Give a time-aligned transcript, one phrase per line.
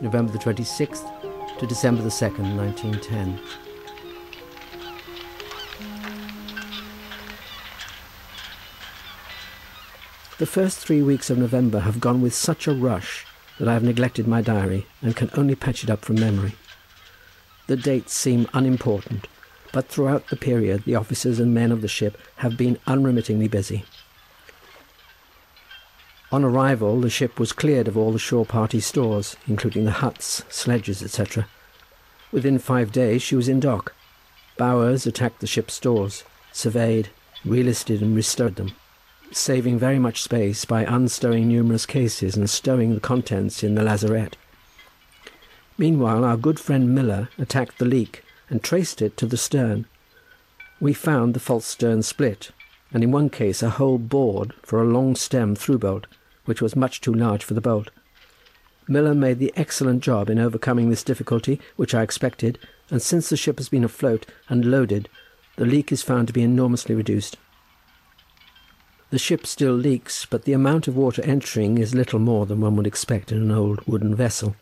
[0.00, 3.38] November the 26th to December the 2nd, 1910.
[10.38, 13.26] The first three weeks of November have gone with such a rush
[13.58, 16.54] that I have neglected my diary and can only patch it up from memory.
[17.66, 19.28] The dates seem unimportant,
[19.70, 23.84] but throughout the period the officers and men of the ship have been unremittingly busy.
[26.32, 30.44] On arrival the ship was cleared of all the shore party stores, including the huts,
[30.48, 31.48] sledges, etc.
[32.30, 33.94] Within five days she was in dock.
[34.56, 36.22] Bowers attacked the ship's stores,
[36.52, 37.08] surveyed,
[37.44, 38.76] relisted and restored them,
[39.32, 44.36] saving very much space by unstowing numerous cases and stowing the contents in the lazarette.
[45.76, 49.86] Meanwhile our good friend Miller attacked the leak and traced it to the stern.
[50.78, 52.52] We found the false stern split,
[52.92, 56.06] and in one case a whole board for a long stem through bolt,
[56.50, 57.92] which was much too large for the bolt.
[58.88, 62.58] Miller made the excellent job in overcoming this difficulty, which I expected,
[62.90, 65.08] and since the ship has been afloat and loaded,
[65.54, 67.36] the leak is found to be enormously reduced.
[69.10, 72.74] The ship still leaks, but the amount of water entering is little more than one
[72.74, 74.56] would expect in an old wooden vessel.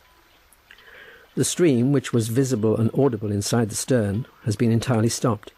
[1.34, 5.54] The stream, which was visible and audible inside the stern, has been entirely stopped.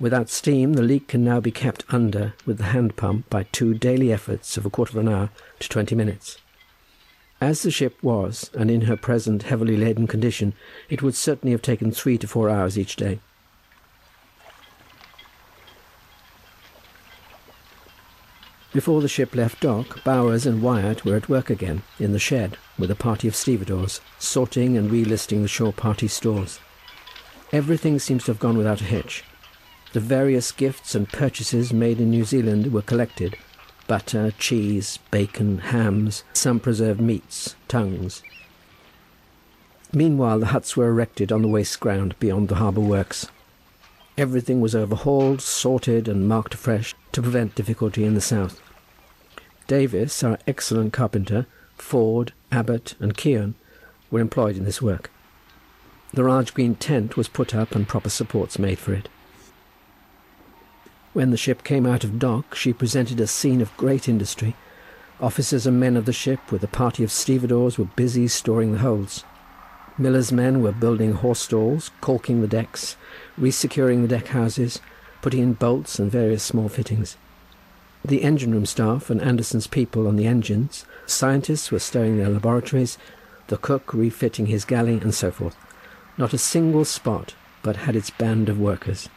[0.00, 3.74] Without steam the leak can now be kept under with the hand pump by two
[3.74, 6.38] daily efforts of a quarter of an hour to twenty minutes.
[7.40, 10.54] As the ship was, and in her present heavily laden condition,
[10.88, 13.18] it would certainly have taken three to four hours each day.
[18.72, 22.56] Before the ship left dock, Bowers and Wyatt were at work again in the shed
[22.78, 26.60] with a party of stevedores, sorting and relisting the shore party stores.
[27.50, 29.24] Everything seems to have gone without a hitch.
[29.92, 33.36] The various gifts and purchases made in New Zealand were collected,
[33.86, 38.22] butter, cheese, bacon, hams, some preserved meats, tongues.
[39.92, 43.28] Meanwhile the huts were erected on the waste ground beyond the harbour works.
[44.18, 48.60] Everything was overhauled, sorted and marked afresh to prevent difficulty in the south.
[49.66, 51.46] Davies, our excellent carpenter,
[51.78, 53.54] Forde, Abbott and Keohane
[54.10, 55.10] were employed in this work.
[56.12, 59.08] The large green tent was put up and proper supports made for it.
[61.14, 64.54] When the ship came out of dock she presented a scene of great industry.
[65.20, 68.78] Officers and men of the ship with a party of stevedores were busy storing the
[68.78, 69.24] holds.
[69.96, 72.96] Miller's men were building horse stalls, caulking the decks,
[73.36, 74.80] resecuring the deck houses,
[75.22, 77.16] putting in bolts and various small fittings.
[78.04, 82.96] The engine room staff and Anderson's people on the engines, scientists were stowing their laboratories,
[83.48, 85.56] the cook refitting his galley, and so forth.
[86.16, 89.08] Not a single spot but had its band of workers.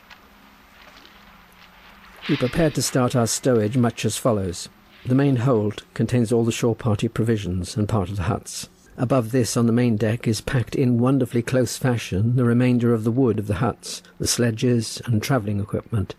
[2.31, 4.69] We prepared to start our stowage much as follows.
[5.05, 8.69] The main hold contains all the shore party provisions and part of the huts.
[8.97, 13.03] Above this on the main deck is packed in wonderfully close fashion the remainder of
[13.03, 16.15] the wood of the huts, the sledges and travelling equipment,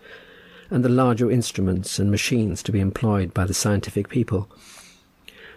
[0.68, 4.50] and the larger instruments and machines to be employed by the scientific people.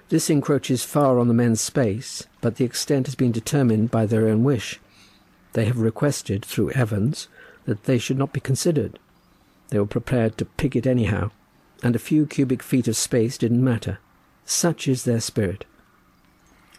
[0.08, 4.30] This encroaches far on the men's space, but the extent has been determined by their
[4.30, 4.80] own wish.
[5.52, 7.28] They have requested, through Evans,
[7.66, 9.00] that they should not be considered.
[9.70, 11.31] They were prepared to pick it anyhow,
[11.84, 14.00] and a few cubic feet of space didn't matter.
[14.46, 15.66] Such is their spirit.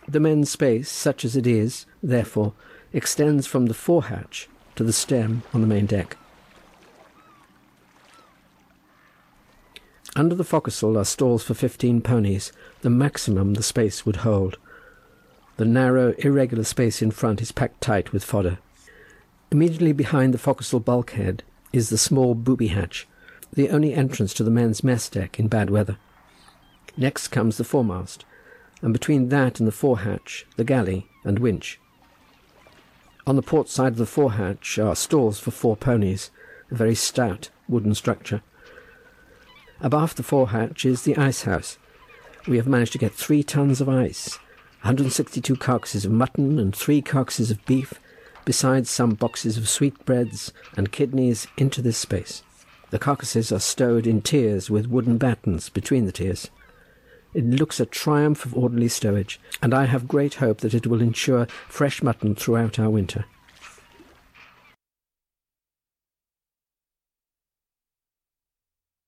[0.09, 2.53] The men's space, such as it is, therefore,
[2.93, 6.17] extends from the forehatch to the stem on the main deck.
[10.15, 14.57] Under the forecastle are stalls for fifteen ponies, the maximum the space would hold.
[15.57, 18.59] The narrow, irregular space in front is packed tight with fodder.
[19.51, 21.43] Immediately behind the forecastle bulkhead
[21.77, 23.07] is the small booby hatch,
[23.53, 25.99] the only entrance to the men's mess deck in bad weather.
[26.97, 28.25] Next comes the foremast,
[28.81, 31.79] and between that and the forehatch the galley and winch.
[33.27, 36.31] On the port side of the forehatch are stalls for four ponies,
[36.71, 38.43] a very stout wooden structure.
[39.83, 41.77] Abaft the forehatch is the ice house.
[42.49, 44.39] We have managed to get three tons of ice,
[44.81, 48.01] 162 carcasses of mutton and three carcasses of beef,
[48.47, 52.43] besides some boxes of sweetbreads and kidneys into this space.
[52.89, 56.49] The carcasses are stowed in tiers with wooden battens between the tiers.
[57.35, 61.03] It looks a triumph of orderly stowage, and I have great hope that it will
[61.03, 63.27] ensure fresh mutton throughout our winter.